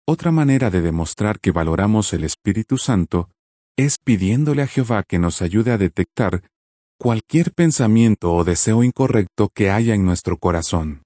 Otra 0.07 0.31
manera 0.31 0.69
de 0.69 0.81
demostrar 0.81 1.41
que 1.41 1.51
valoramos 1.51 2.13
el 2.13 2.23
Espíritu 2.23 2.77
Santo 2.77 3.29
es 3.75 3.97
pidiéndole 3.97 4.61
a 4.61 4.67
Jehová 4.67 5.03
que 5.03 5.19
nos 5.19 5.41
ayude 5.41 5.71
a 5.71 5.77
detectar 5.77 6.49
cualquier 6.97 7.51
pensamiento 7.51 8.33
o 8.33 8.45
deseo 8.45 8.85
incorrecto 8.85 9.49
que 9.53 9.69
haya 9.69 9.93
en 9.93 10.05
nuestro 10.05 10.37
corazón. 10.37 11.03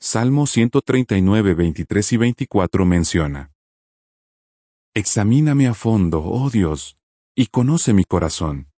Salmo 0.00 0.46
139, 0.46 1.54
23 1.54 2.12
y 2.12 2.16
24 2.16 2.86
menciona, 2.86 3.50
Examíname 4.94 5.66
a 5.66 5.74
fondo, 5.74 6.22
oh 6.22 6.48
Dios, 6.48 6.96
y 7.34 7.46
conoce 7.46 7.92
mi 7.92 8.04
corazón 8.04 8.71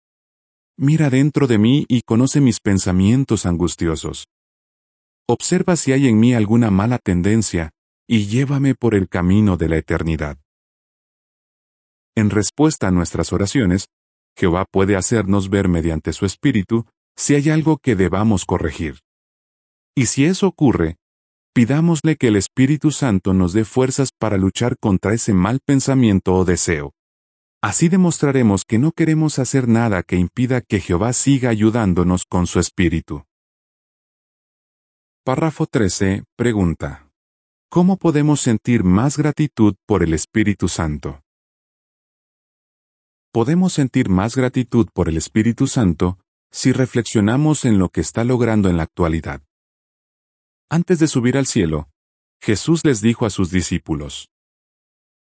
Mira 0.84 1.10
dentro 1.10 1.46
de 1.46 1.58
mí 1.58 1.86
y 1.88 2.02
conoce 2.02 2.40
mis 2.40 2.58
pensamientos 2.58 3.46
angustiosos. 3.46 4.26
Observa 5.28 5.76
si 5.76 5.92
hay 5.92 6.08
en 6.08 6.18
mí 6.18 6.34
alguna 6.34 6.72
mala 6.72 6.98
tendencia 6.98 7.70
y 8.08 8.26
llévame 8.26 8.74
por 8.74 8.96
el 8.96 9.08
camino 9.08 9.56
de 9.56 9.68
la 9.68 9.76
eternidad. 9.76 10.38
En 12.16 12.30
respuesta 12.30 12.88
a 12.88 12.90
nuestras 12.90 13.32
oraciones, 13.32 13.86
Jehová 14.36 14.64
puede 14.68 14.96
hacernos 14.96 15.50
ver 15.50 15.68
mediante 15.68 16.12
su 16.12 16.26
Espíritu 16.26 16.84
si 17.16 17.36
hay 17.36 17.48
algo 17.50 17.78
que 17.78 17.94
debamos 17.94 18.44
corregir. 18.44 18.98
Y 19.94 20.06
si 20.06 20.24
eso 20.24 20.48
ocurre, 20.48 20.96
pidámosle 21.54 22.16
que 22.16 22.26
el 22.26 22.34
Espíritu 22.34 22.90
Santo 22.90 23.34
nos 23.34 23.52
dé 23.52 23.64
fuerzas 23.64 24.08
para 24.18 24.36
luchar 24.36 24.76
contra 24.80 25.14
ese 25.14 25.32
mal 25.32 25.60
pensamiento 25.64 26.34
o 26.34 26.44
deseo. 26.44 26.92
Así 27.62 27.88
demostraremos 27.88 28.64
que 28.64 28.80
no 28.80 28.90
queremos 28.90 29.38
hacer 29.38 29.68
nada 29.68 30.02
que 30.02 30.16
impida 30.16 30.62
que 30.62 30.80
Jehová 30.80 31.12
siga 31.12 31.50
ayudándonos 31.50 32.24
con 32.24 32.48
su 32.48 32.58
espíritu. 32.58 33.24
Párrafo 35.24 35.66
13. 35.66 36.24
Pregunta. 36.34 37.08
¿Cómo 37.70 37.98
podemos 37.98 38.40
sentir 38.40 38.82
más 38.82 39.16
gratitud 39.16 39.76
por 39.86 40.02
el 40.02 40.12
Espíritu 40.12 40.66
Santo? 40.66 41.22
Podemos 43.32 43.72
sentir 43.72 44.08
más 44.08 44.34
gratitud 44.34 44.88
por 44.92 45.08
el 45.08 45.16
Espíritu 45.16 45.68
Santo 45.68 46.18
si 46.50 46.72
reflexionamos 46.72 47.64
en 47.64 47.78
lo 47.78 47.90
que 47.90 48.00
está 48.00 48.24
logrando 48.24 48.68
en 48.70 48.76
la 48.76 48.82
actualidad. 48.82 49.40
Antes 50.68 50.98
de 50.98 51.06
subir 51.06 51.38
al 51.38 51.46
cielo, 51.46 51.88
Jesús 52.42 52.84
les 52.84 53.00
dijo 53.00 53.24
a 53.24 53.30
sus 53.30 53.50
discípulos, 53.52 54.28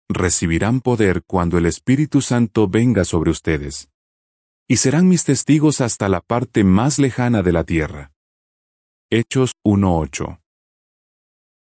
recibirán 0.09 0.81
poder 0.81 1.23
cuando 1.25 1.57
el 1.57 1.65
Espíritu 1.65 2.21
Santo 2.21 2.67
venga 2.67 3.05
sobre 3.05 3.31
ustedes. 3.31 3.89
Y 4.67 4.77
serán 4.77 5.07
mis 5.07 5.23
testigos 5.23 5.81
hasta 5.81 6.09
la 6.09 6.21
parte 6.21 6.63
más 6.63 6.99
lejana 6.99 7.43
de 7.43 7.51
la 7.51 7.63
tierra. 7.63 8.11
Hechos 9.09 9.53
1.8 9.65 10.39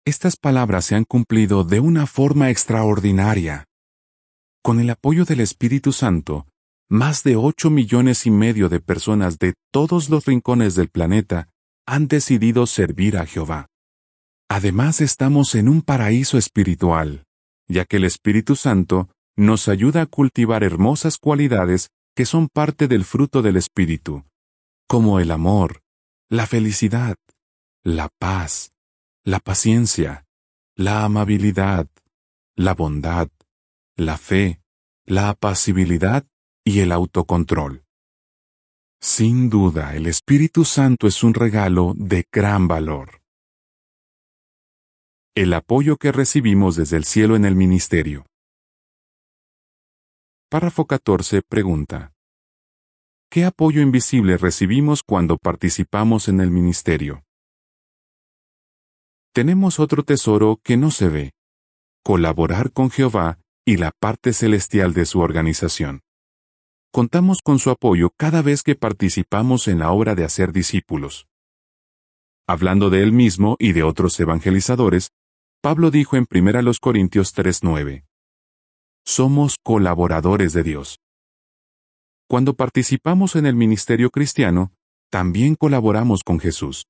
Estas 0.05 0.37
palabras 0.37 0.85
se 0.85 0.95
han 0.95 1.05
cumplido 1.05 1.65
de 1.65 1.81
una 1.81 2.07
forma 2.07 2.51
extraordinaria. 2.51 3.65
Con 4.63 4.79
el 4.81 4.91
apoyo 4.91 5.25
del 5.25 5.41
Espíritu 5.41 5.93
Santo, 5.93 6.47
más 6.89 7.23
de 7.23 7.37
ocho 7.37 7.71
millones 7.71 8.27
y 8.27 8.31
medio 8.31 8.69
de 8.69 8.81
personas 8.81 9.39
de 9.39 9.55
todos 9.73 10.11
los 10.11 10.27
rincones 10.27 10.75
del 10.75 10.89
planeta 10.89 11.49
han 11.87 12.09
decidido 12.09 12.67
servir 12.67 13.17
a 13.17 13.27
Jehová. 13.27 13.67
Además 14.49 15.01
estamos 15.01 15.55
en 15.55 15.69
un 15.69 15.83
paraíso 15.83 16.37
espiritual 16.37 17.25
ya 17.71 17.85
que 17.85 17.99
el 17.99 18.05
Espíritu 18.05 18.57
Santo 18.57 19.09
nos 19.37 19.69
ayuda 19.69 20.03
a 20.03 20.07
cultivar 20.07 20.65
hermosas 20.65 21.19
cualidades 21.19 21.91
que 22.17 22.27
son 22.27 22.49
parte 22.49 22.89
del 22.89 23.05
fruto 23.05 23.43
del 23.43 23.57
Espíritu, 23.57 24.25
como 24.89 25.21
el 25.21 25.31
amor, 25.31 25.83
la 26.29 26.47
felicidad, 26.47 27.17
la 27.85 28.09
paz, 28.19 28.73
la 29.25 29.39
paciencia, 29.39 30.27
la 30.75 31.05
amabilidad, 31.05 31.87
la 32.57 32.75
bondad, 32.75 33.29
la 33.97 34.19
fe, 34.19 34.61
la 35.07 35.29
apacibilidad 35.29 36.27
y 36.65 36.81
el 36.81 36.91
autocontrol. 36.91 37.85
Sin 39.01 39.49
duda, 39.49 39.95
el 39.95 40.07
Espíritu 40.07 40.65
Santo 40.65 41.07
es 41.07 41.23
un 41.23 41.35
regalo 41.35 41.95
de 41.97 42.27
gran 42.31 42.67
valor 42.67 43.20
el 45.37 45.55
apoyo 45.55 45.97
que 45.97 46.11
recibimos 46.11 46.75
desde 46.75 46.97
el 46.97 47.05
cielo 47.05 47.37
en 47.37 47.45
el 47.45 47.55
ministerio. 47.55 48.27
Párrafo 50.49 50.87
14 50.87 51.43
pregunta. 51.49 52.13
¿Qué 53.31 53.45
apoyo 53.45 53.81
invisible 53.81 54.37
recibimos 54.39 55.05
cuando 55.05 55.37
participamos 55.37 56.29
en 56.29 56.41
el 56.41 56.51
ministerio? 56.51 57.23
Tenemos 59.33 59.79
otro 59.79 60.03
tesoro 60.03 60.59
que 60.65 60.77
no 60.77 60.91
se 60.91 61.09
ve. 61.09 61.33
Colaborar 62.03 62.73
con 62.73 62.91
Jehová 62.91 63.39
y 63.65 63.77
la 63.77 63.93
parte 64.01 64.33
celestial 64.33 64.95
de 64.95 65.07
su 65.07 65.21
organización. 65.21 66.01
Contamos 66.93 67.39
con 67.41 67.61
su 67.61 67.71
apoyo 67.71 68.11
cada 68.17 68.43
vez 68.43 68.65
que 68.65 68.75
participamos 68.75 69.69
en 69.69 69.79
la 69.79 69.93
obra 69.93 70.17
de 70.17 70.25
hacer 70.25 70.51
discípulos. 70.51 71.29
Hablando 72.49 72.91
de 72.91 73.05
él 73.05 73.13
mismo 73.13 73.55
y 73.61 73.75
de 73.75 73.85
otros 73.85 74.19
evangelizadores, 74.19 75.13
Pablo 75.63 75.91
dijo 75.91 76.17
en 76.17 76.27
1 76.31 76.73
Corintios 76.81 77.35
3:9, 77.35 78.07
Somos 79.05 79.59
colaboradores 79.63 80.55
de 80.55 80.63
Dios. 80.63 81.01
Cuando 82.27 82.55
participamos 82.55 83.37
en 83.37 83.45
el 83.45 83.55
ministerio 83.55 84.09
cristiano, 84.09 84.73
también 85.11 85.57
colaboramos 85.57 86.25
con 86.25 86.41
Jesús. 86.41 86.87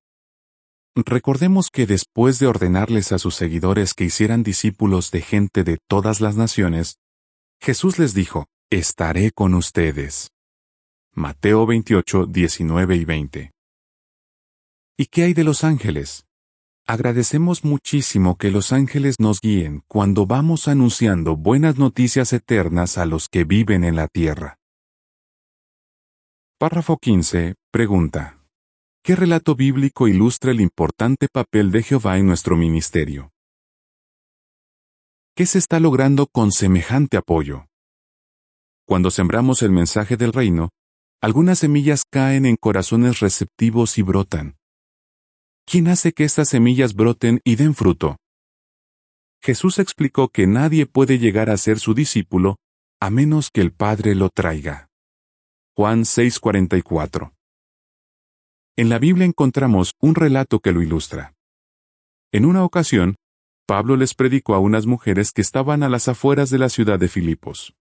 Recordemos 0.94 1.70
que 1.70 1.86
después 1.86 2.38
de 2.38 2.46
ordenarles 2.46 3.10
a 3.10 3.18
sus 3.18 3.34
seguidores 3.34 3.92
que 3.92 4.04
hicieran 4.04 4.44
discípulos 4.44 5.10
de 5.10 5.22
gente 5.22 5.64
de 5.64 5.78
todas 5.88 6.20
las 6.20 6.36
naciones, 6.36 7.00
Jesús 7.60 7.98
les 7.98 8.14
dijo, 8.14 8.46
Estaré 8.70 9.32
con 9.32 9.54
ustedes. 9.54 10.30
Mateo 11.12 11.66
28, 11.66 12.26
19 12.26 12.96
y 12.96 13.04
20. 13.04 13.50
¿Y 14.96 15.06
qué 15.06 15.24
hay 15.24 15.34
de 15.34 15.42
los 15.42 15.64
ángeles? 15.64 16.24
Agradecemos 16.90 17.62
muchísimo 17.62 18.36
que 18.36 18.50
los 18.50 18.72
ángeles 18.72 19.20
nos 19.20 19.40
guíen 19.40 19.84
cuando 19.86 20.26
vamos 20.26 20.66
anunciando 20.66 21.36
buenas 21.36 21.78
noticias 21.78 22.32
eternas 22.32 22.98
a 22.98 23.06
los 23.06 23.28
que 23.28 23.44
viven 23.44 23.84
en 23.84 23.94
la 23.94 24.08
tierra. 24.08 24.56
Párrafo 26.58 26.96
15. 26.96 27.54
Pregunta. 27.70 28.42
¿Qué 29.04 29.14
relato 29.14 29.54
bíblico 29.54 30.08
ilustra 30.08 30.50
el 30.50 30.60
importante 30.60 31.28
papel 31.32 31.70
de 31.70 31.84
Jehová 31.84 32.18
en 32.18 32.26
nuestro 32.26 32.56
ministerio? 32.56 33.30
¿Qué 35.36 35.46
se 35.46 35.58
está 35.58 35.78
logrando 35.78 36.26
con 36.26 36.50
semejante 36.50 37.16
apoyo? 37.16 37.66
Cuando 38.84 39.12
sembramos 39.12 39.62
el 39.62 39.70
mensaje 39.70 40.16
del 40.16 40.32
reino, 40.32 40.70
algunas 41.20 41.60
semillas 41.60 42.02
caen 42.10 42.46
en 42.46 42.56
corazones 42.56 43.20
receptivos 43.20 43.96
y 43.96 44.02
brotan. 44.02 44.59
¿Quién 45.70 45.86
hace 45.86 46.10
que 46.10 46.24
estas 46.24 46.48
semillas 46.48 46.94
broten 46.94 47.40
y 47.44 47.54
den 47.54 47.76
fruto? 47.76 48.16
Jesús 49.40 49.78
explicó 49.78 50.28
que 50.28 50.48
nadie 50.48 50.84
puede 50.84 51.20
llegar 51.20 51.48
a 51.48 51.56
ser 51.56 51.78
su 51.78 51.94
discípulo 51.94 52.56
a 53.00 53.08
menos 53.08 53.50
que 53.52 53.60
el 53.60 53.70
Padre 53.70 54.16
lo 54.16 54.30
traiga. 54.30 54.88
Juan 55.76 56.00
6:44 56.00 57.34
En 58.76 58.88
la 58.88 58.98
Biblia 58.98 59.24
encontramos 59.24 59.92
un 60.00 60.16
relato 60.16 60.58
que 60.58 60.72
lo 60.72 60.82
ilustra. 60.82 61.34
En 62.32 62.46
una 62.46 62.64
ocasión, 62.64 63.14
Pablo 63.64 63.96
les 63.96 64.14
predicó 64.14 64.56
a 64.56 64.58
unas 64.58 64.86
mujeres 64.86 65.30
que 65.30 65.40
estaban 65.40 65.84
a 65.84 65.88
las 65.88 66.08
afueras 66.08 66.50
de 66.50 66.58
la 66.58 66.68
ciudad 66.68 66.98
de 66.98 67.06
Filipos. 67.06 67.76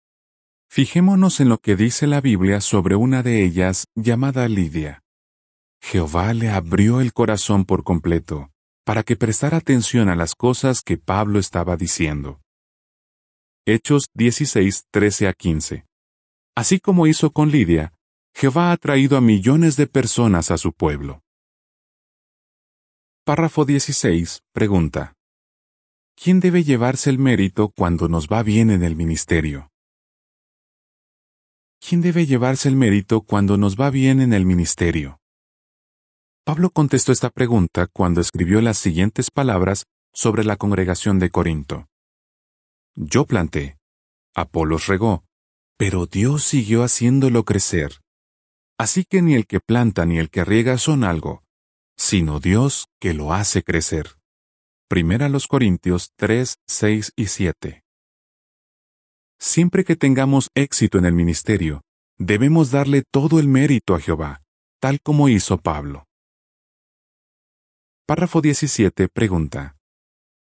Fijémonos 0.69 1.39
en 1.39 1.49
lo 1.49 1.57
que 1.57 1.75
dice 1.75 2.05
la 2.05 2.21
Biblia 2.21 2.61
sobre 2.61 2.95
una 2.95 3.23
de 3.23 3.43
ellas 3.43 3.85
llamada 3.95 4.47
Lidia. 4.47 5.01
Jehová 5.81 6.33
le 6.33 6.49
abrió 6.49 7.01
el 7.01 7.13
corazón 7.13 7.65
por 7.65 7.83
completo, 7.83 8.51
para 8.85 9.03
que 9.03 9.15
prestara 9.15 9.57
atención 9.57 10.09
a 10.09 10.15
las 10.15 10.35
cosas 10.35 10.81
que 10.81 10.97
Pablo 10.97 11.39
estaba 11.39 11.77
diciendo. 11.77 12.41
Hechos 13.65 14.07
16, 14.13 14.85
13 14.91 15.27
a 15.27 15.33
15. 15.33 15.85
Así 16.55 16.79
como 16.79 17.07
hizo 17.07 17.31
con 17.31 17.51
Lidia, 17.51 17.93
Jehová 18.35 18.71
ha 18.71 18.77
traído 18.77 19.17
a 19.17 19.21
millones 19.21 19.75
de 19.77 19.87
personas 19.87 20.51
a 20.51 20.57
su 20.57 20.73
pueblo. 20.73 21.21
Párrafo 23.25 23.65
16. 23.65 24.41
Pregunta. 24.53 25.13
¿Quién 26.15 26.39
debe 26.39 26.63
llevarse 26.63 27.09
el 27.09 27.19
mérito 27.19 27.69
cuando 27.69 28.09
nos 28.09 28.27
va 28.27 28.43
bien 28.43 28.71
en 28.71 28.83
el 28.83 28.95
ministerio? 28.95 29.69
¿Quién 31.79 32.01
debe 32.01 32.25
llevarse 32.25 32.67
el 32.67 32.75
mérito 32.75 33.21
cuando 33.21 33.55
nos 33.55 33.75
va 33.79 33.89
bien 33.89 34.19
en 34.19 34.33
el 34.33 34.45
ministerio? 34.45 35.18
Pablo 36.49 36.71
contestó 36.71 37.11
esta 37.11 37.29
pregunta 37.29 37.85
cuando 37.85 38.21
escribió 38.21 38.59
las 38.59 38.79
siguientes 38.79 39.29
palabras 39.29 39.83
sobre 40.11 40.43
la 40.43 40.55
congregación 40.55 41.19
de 41.19 41.29
Corinto. 41.29 41.85
Yo 42.95 43.27
planté, 43.27 43.77
Apolos 44.33 44.87
regó, 44.87 45.23
pero 45.77 46.07
Dios 46.07 46.43
siguió 46.43 46.81
haciéndolo 46.81 47.45
crecer. 47.45 47.99
Así 48.79 49.05
que 49.07 49.21
ni 49.21 49.35
el 49.35 49.45
que 49.45 49.59
planta 49.59 50.07
ni 50.07 50.17
el 50.17 50.31
que 50.31 50.43
riega 50.43 50.79
son 50.79 51.03
algo, 51.03 51.43
sino 51.95 52.39
Dios 52.39 52.87
que 52.99 53.13
lo 53.13 53.31
hace 53.31 53.61
crecer. 53.61 54.15
Primera 54.87 55.29
los 55.29 55.45
Corintios 55.45 56.13
3, 56.15 56.55
6 56.67 57.11
y 57.15 57.27
7. 57.27 57.83
Siempre 59.37 59.83
que 59.83 59.95
tengamos 59.95 60.49
éxito 60.55 60.97
en 60.97 61.05
el 61.05 61.13
ministerio, 61.13 61.83
debemos 62.17 62.71
darle 62.71 63.03
todo 63.11 63.39
el 63.39 63.47
mérito 63.47 63.93
a 63.93 63.99
Jehová, 63.99 64.41
tal 64.79 64.99
como 64.99 65.29
hizo 65.29 65.59
Pablo. 65.59 66.08
Párrafo 68.09 68.41
17 68.41 69.07
pregunta. 69.07 69.77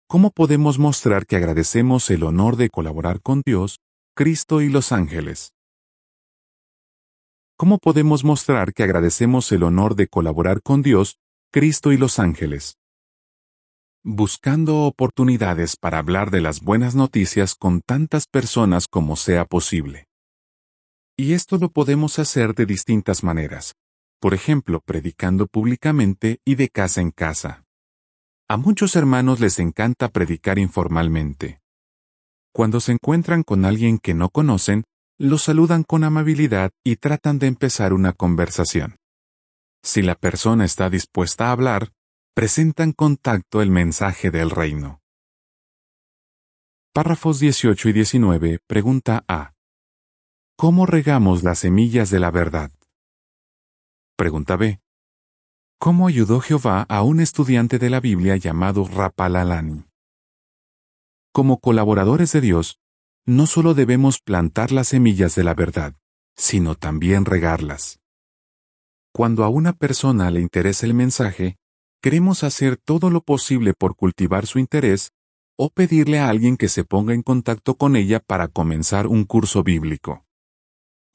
¿Cómo 0.07 0.29
podemos 0.29 0.77
mostrar 0.77 1.25
que 1.25 1.37
agradecemos 1.37 2.11
el 2.11 2.21
honor 2.21 2.55
de 2.55 2.69
colaborar 2.69 3.19
con 3.19 3.41
Dios, 3.43 3.79
Cristo 4.15 4.61
y 4.61 4.69
los 4.69 4.91
ángeles? 4.91 5.53
¿Cómo 7.57 7.79
podemos 7.79 8.23
mostrar 8.23 8.73
que 8.73 8.84
agradecemos 8.84 9.51
el 9.51 9.63
honor 9.63 9.95
de 9.95 10.08
colaborar 10.08 10.62
con 10.62 10.84
Dios, 10.84 11.17
Cristo 11.51 11.91
y 11.91 11.97
los 11.97 12.19
ángeles? 12.19 12.77
Buscando 14.03 14.84
oportunidades 14.84 15.77
para 15.77 15.97
hablar 15.97 16.29
de 16.29 16.41
las 16.41 16.62
buenas 16.62 16.93
noticias 16.93 17.55
con 17.55 17.82
tantas 17.82 18.27
personas 18.27 18.86
como 18.88 19.15
sea 19.15 19.45
posible. 19.45 20.05
Y 21.17 21.34
esto 21.34 21.58
lo 21.58 21.71
podemos 21.71 22.19
hacer 22.19 22.53
de 22.53 22.67
distintas 22.67 23.23
maneras, 23.23 23.73
por 24.19 24.34
ejemplo, 24.34 24.82
predicando 24.82 25.47
públicamente 25.47 26.39
y 26.45 26.56
de 26.56 26.69
casa 26.69 27.01
en 27.01 27.12
casa. 27.12 27.65
A 28.47 28.58
muchos 28.58 28.95
hermanos 28.95 29.39
les 29.39 29.60
encanta 29.60 30.10
predicar 30.10 30.58
informalmente. 30.58 31.62
Cuando 32.53 32.80
se 32.80 32.93
encuentran 32.93 33.43
con 33.43 33.65
alguien 33.65 33.99
que 33.99 34.13
no 34.13 34.30
conocen, 34.30 34.84
los 35.19 35.43
saludan 35.43 35.84
con 35.84 36.03
amabilidad 36.03 36.71
y 36.84 36.95
tratan 36.95 37.39
de 37.39 37.47
empezar 37.47 37.93
una 37.93 38.13
conversación. 38.13 38.97
Si 39.84 40.01
la 40.01 40.15
persona 40.15 40.65
está 40.65 40.89
dispuesta 40.89 41.47
a 41.47 41.51
hablar, 41.51 41.91
presentan 42.34 42.93
contacto 42.93 43.62
el 43.62 43.71
mensaje 43.71 44.32
del 44.32 44.49
reino. 44.49 45.01
Párrafos 46.93 47.39
18 47.39 47.89
y 47.89 47.93
19. 47.93 48.60
Pregunta 48.67 49.23
A. 49.27 49.53
¿Cómo 50.56 50.86
regamos 50.86 51.43
las 51.43 51.60
semillas 51.60 52.10
de 52.10 52.19
la 52.19 52.32
verdad? 52.32 52.71
Pregunta 54.17 54.56
B. 54.56 54.82
¿Cómo 55.77 56.08
ayudó 56.08 56.39
Jehová 56.39 56.88
a 56.89 57.03
un 57.03 57.19
estudiante 57.19 57.77
de 57.77 57.91
la 57.91 57.99
Biblia 57.99 58.36
llamado 58.36 58.88
Rapalalani? 58.88 59.86
Como 61.32 61.60
colaboradores 61.60 62.32
de 62.32 62.41
Dios, 62.41 62.80
no 63.27 63.45
solo 63.45 63.75
debemos 63.75 64.19
plantar 64.19 64.71
las 64.71 64.88
semillas 64.88 65.36
de 65.36 65.43
la 65.43 65.53
verdad, 65.53 65.93
sino 66.36 66.73
también 66.73 67.25
regarlas. 67.25 67.99
Cuando 69.13 69.43
a 69.43 69.49
una 69.49 69.73
persona 69.73 70.32
le 70.32 70.41
interesa 70.41 70.88
el 70.88 70.95
mensaje, 70.95 71.58
queremos 72.01 72.43
hacer 72.43 72.75
todo 72.75 73.12
lo 73.12 73.21
posible 73.21 73.75
por 73.75 73.95
cultivar 73.95 74.47
su 74.47 74.58
interés 74.58 75.12
o 75.60 75.69
pedirle 75.69 76.17
a 76.17 76.30
alguien 76.30 76.58
que 76.58 76.69
se 76.69 76.84
ponga 76.84 77.13
en 77.13 77.21
contacto 77.21 77.75
con 77.75 77.95
ella 77.95 78.19
para 78.19 78.47
comenzar 78.47 79.06
un 79.06 79.25
curso 79.25 79.62
bíblico. 79.62 80.26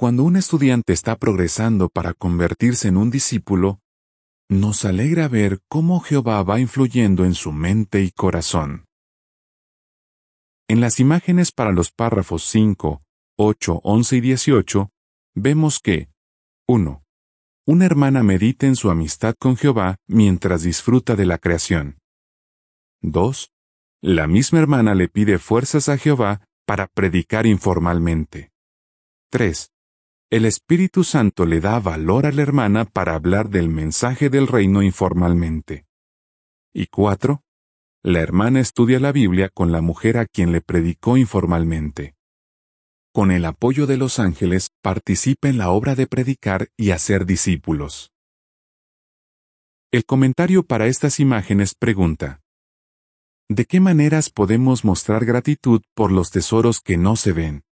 Cuando 0.03 0.25
un 0.25 0.35
estudiante 0.35 0.93
está 0.93 1.15
progresando 1.15 1.89
para 1.89 2.13
convertirse 2.13 2.89
en 2.89 2.97
un 2.97 3.13
discípulo, 3.13 3.81
nos 4.49 4.85
alegra 4.85 5.29
ver 5.29 5.61
cómo 5.69 6.01
Jehová 6.01 6.43
va 6.43 6.59
influyendo 6.59 7.25
en 7.25 7.35
su 7.35 7.53
mente 7.53 8.03
y 8.03 8.11
corazón. 8.11 8.87
En 10.67 10.81
las 10.81 10.99
imágenes 10.99 11.53
para 11.53 11.71
los 11.71 11.93
párrafos 11.93 12.43
5, 12.47 13.01
8, 13.39 13.81
11 13.85 14.17
y 14.17 14.21
18, 14.21 14.91
vemos 15.37 15.79
que 15.79 16.09
1. 16.67 17.05
Una 17.69 17.87
hermana 17.87 18.25
medita 18.25 18.67
en 18.67 18.75
su 18.75 18.91
amistad 18.91 19.37
con 19.39 19.57
Jehová 19.57 19.99
mientras 20.09 20.63
disfruta 20.63 21.15
de 21.15 21.27
la 21.27 21.39
creación. 21.39 22.01
2. 23.03 23.53
La 24.01 24.27
misma 24.27 24.59
hermana 24.59 24.97
le 24.97 25.07
pide 25.07 25.39
fuerzas 25.39 25.89
a 25.89 25.97
Jehová 25.97 26.45
para 26.67 26.89
predicar 26.89 27.47
informalmente. 27.47 28.51
3 29.31 29.73
el 30.33 30.47
Espíritu 30.47 31.05
Santo 31.05 31.45
le 31.45 31.61
da 31.61 31.79
valor 31.79 32.25
a 32.25 32.33
la 32.33 32.41
hermana 32.41 32.87
para 32.87 33.15
hablar 33.15 33.51
del 33.51 33.69
mensaje 33.69 34.31
del 34.31 34.47
reino 34.47 34.83
informalmente. 34.83 35.85
Y 36.73 36.87
cuatro, 36.87 37.43
la 38.03 38.21
hermana 38.21 38.59
estudia 38.61 38.99
la 38.99 39.13
Biblia 39.13 39.51
con 39.51 39.73
la 39.73 39.83
mujer 39.83 40.17
a 40.17 40.25
quien 40.25 40.51
le 40.51 40.63
predicó 40.63 41.19
informalmente. 41.19 42.15
Con 43.13 43.31
el 43.31 43.45
apoyo 43.45 43.87
de 43.87 43.99
los 43.99 44.19
ángeles, 44.19 44.71
participa 44.81 45.51
en 45.51 45.59
la 45.59 45.69
obra 45.69 45.95
de 45.95 46.07
predicar 46.07 46.69
y 46.79 46.93
hacer 46.93 47.27
discípulos. 47.27 48.11
El 49.91 50.07
comentario 50.07 50.63
para 50.63 50.87
estas 50.87 51.21
imágenes 51.21 51.75
pregunta, 51.75 52.41
¿De 53.51 53.67
qué 53.67 53.81
maneras 53.81 54.31
podemos 54.31 54.83
mostrar 54.83 55.27
gratitud 55.27 55.83
por 55.95 56.11
los 56.11 56.31
tesoros 56.31 56.81
que 56.81 56.97
no 56.97 57.17
se 57.17 57.33
ven? 57.33 57.65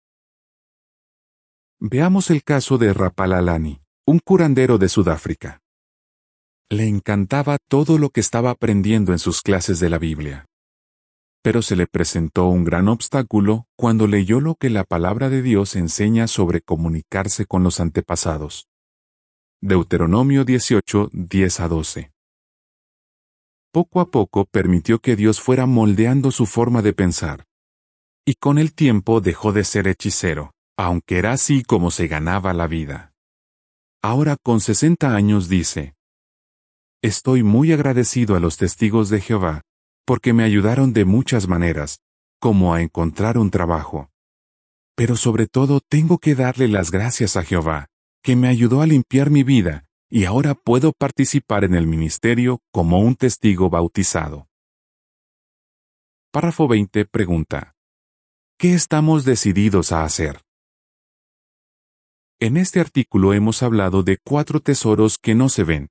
Veamos 1.82 2.28
el 2.28 2.44
caso 2.44 2.76
de 2.76 2.92
Rapalalani, 2.92 3.80
un 4.06 4.18
curandero 4.18 4.76
de 4.76 4.90
Sudáfrica. 4.90 5.62
Le 6.68 6.86
encantaba 6.86 7.56
todo 7.70 7.96
lo 7.96 8.10
que 8.10 8.20
estaba 8.20 8.50
aprendiendo 8.50 9.12
en 9.12 9.18
sus 9.18 9.40
clases 9.40 9.80
de 9.80 9.88
la 9.88 9.96
Biblia. 9.96 10.44
Pero 11.42 11.62
se 11.62 11.76
le 11.76 11.86
presentó 11.86 12.48
un 12.48 12.64
gran 12.64 12.86
obstáculo 12.86 13.64
cuando 13.76 14.06
leyó 14.06 14.40
lo 14.40 14.56
que 14.56 14.68
la 14.68 14.84
palabra 14.84 15.30
de 15.30 15.40
Dios 15.40 15.74
enseña 15.74 16.26
sobre 16.26 16.60
comunicarse 16.60 17.46
con 17.46 17.62
los 17.62 17.80
antepasados. 17.80 18.68
Deuteronomio 19.62 20.44
18, 20.44 21.08
10 21.14 21.60
a 21.60 21.68
12. 21.68 22.12
Poco 23.72 24.00
a 24.00 24.10
poco 24.10 24.44
permitió 24.44 24.98
que 24.98 25.16
Dios 25.16 25.40
fuera 25.40 25.64
moldeando 25.64 26.30
su 26.30 26.44
forma 26.44 26.82
de 26.82 26.92
pensar. 26.92 27.46
Y 28.26 28.34
con 28.34 28.58
el 28.58 28.74
tiempo 28.74 29.22
dejó 29.22 29.54
de 29.54 29.64
ser 29.64 29.88
hechicero 29.88 30.52
aunque 30.84 31.18
era 31.18 31.32
así 31.32 31.62
como 31.62 31.90
se 31.90 32.06
ganaba 32.06 32.54
la 32.54 32.66
vida. 32.66 33.12
Ahora 34.02 34.36
con 34.42 34.60
60 34.60 35.14
años 35.14 35.48
dice, 35.48 35.94
Estoy 37.02 37.42
muy 37.42 37.72
agradecido 37.72 38.34
a 38.34 38.40
los 38.40 38.56
testigos 38.56 39.10
de 39.10 39.20
Jehová, 39.20 39.62
porque 40.06 40.32
me 40.32 40.44
ayudaron 40.44 40.92
de 40.92 41.04
muchas 41.04 41.48
maneras, 41.48 42.00
como 42.40 42.74
a 42.74 42.82
encontrar 42.82 43.36
un 43.38 43.50
trabajo. 43.50 44.10
Pero 44.96 45.16
sobre 45.16 45.46
todo 45.46 45.80
tengo 45.80 46.18
que 46.18 46.34
darle 46.34 46.68
las 46.68 46.90
gracias 46.90 47.36
a 47.36 47.42
Jehová, 47.42 47.86
que 48.22 48.36
me 48.36 48.48
ayudó 48.48 48.82
a 48.82 48.86
limpiar 48.86 49.30
mi 49.30 49.42
vida, 49.42 49.86
y 50.10 50.24
ahora 50.24 50.54
puedo 50.54 50.92
participar 50.92 51.64
en 51.64 51.74
el 51.74 51.86
ministerio 51.86 52.60
como 52.72 53.00
un 53.00 53.16
testigo 53.16 53.70
bautizado. 53.70 54.48
Párrafo 56.32 56.68
20 56.68 57.04
pregunta. 57.06 57.74
¿Qué 58.58 58.74
estamos 58.74 59.24
decididos 59.24 59.92
a 59.92 60.04
hacer? 60.04 60.42
En 62.42 62.56
este 62.56 62.80
artículo 62.80 63.34
hemos 63.34 63.62
hablado 63.62 64.02
de 64.02 64.16
cuatro 64.16 64.60
tesoros 64.60 65.18
que 65.18 65.34
no 65.34 65.50
se 65.50 65.62
ven. 65.62 65.88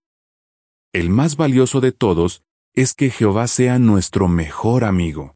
El 0.91 1.11
más 1.11 1.35
valioso 1.35 1.79
de 1.79 1.91
todos 1.91 2.41
es 2.73 2.95
que 2.95 3.11
Jehová 3.11 3.47
sea 3.47 3.77
nuestro 3.77 4.27
mejor 4.27 4.83
amigo. 4.83 5.35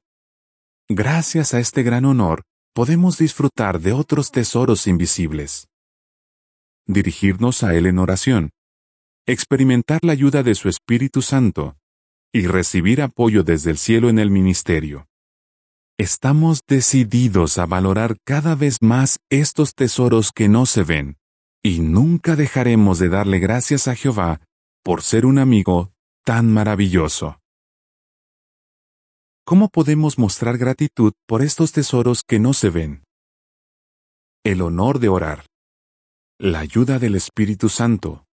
Gracias 0.89 1.53
a 1.53 1.59
este 1.59 1.83
gran 1.83 2.05
honor, 2.05 2.41
podemos 2.73 3.19
disfrutar 3.19 3.79
de 3.79 3.93
otros 3.93 4.31
tesoros 4.31 4.87
invisibles. 4.87 5.67
Dirigirnos 6.87 7.61
a 7.61 7.75
Él 7.75 7.85
en 7.85 7.99
oración, 7.99 8.49
experimentar 9.27 9.99
la 10.03 10.13
ayuda 10.13 10.41
de 10.41 10.55
su 10.55 10.67
Espíritu 10.67 11.21
Santo 11.21 11.77
y 12.31 12.47
recibir 12.47 13.03
apoyo 13.03 13.43
desde 13.43 13.69
el 13.69 13.77
cielo 13.77 14.09
en 14.09 14.17
el 14.17 14.31
ministerio. 14.31 15.07
Estamos 16.03 16.59
decididos 16.67 17.57
a 17.57 17.65
valorar 17.65 18.17
cada 18.25 18.55
vez 18.55 18.81
más 18.81 19.19
estos 19.29 19.73
tesoros 19.73 20.33
que 20.33 20.49
no 20.49 20.65
se 20.65 20.83
ven, 20.83 21.17
y 21.63 21.79
nunca 21.79 22.35
dejaremos 22.35 22.99
de 22.99 23.07
darle 23.07 23.39
gracias 23.39 23.87
a 23.87 23.95
Jehová 23.95 24.41
por 24.83 25.01
ser 25.01 25.25
un 25.25 25.39
amigo 25.39 25.93
tan 26.25 26.51
maravilloso. 26.51 27.39
¿Cómo 29.45 29.69
podemos 29.69 30.19
mostrar 30.19 30.57
gratitud 30.57 31.13
por 31.25 31.41
estos 31.41 31.71
tesoros 31.71 32.23
que 32.27 32.37
no 32.37 32.51
se 32.51 32.69
ven? 32.69 33.05
El 34.43 34.61
honor 34.61 34.99
de 34.99 35.07
orar, 35.07 35.45
la 36.37 36.59
ayuda 36.59 36.99
del 36.99 37.15
Espíritu 37.15 37.69
Santo, 37.69 38.25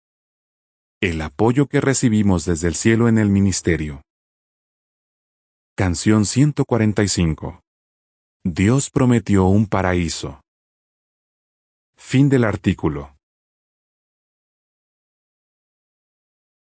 el 1.01 1.23
apoyo 1.23 1.69
que 1.69 1.81
recibimos 1.81 2.45
desde 2.47 2.67
el 2.67 2.75
cielo 2.75 3.07
en 3.07 3.19
el 3.19 3.29
ministerio. 3.29 4.03
Canción 5.77 6.27
145. 6.27 7.63
Dios 8.45 8.91
prometió 8.91 9.45
un 9.47 9.67
paraíso. 9.67 10.43
Fin 11.97 12.29
del 12.29 12.45
artículo. 12.45 13.17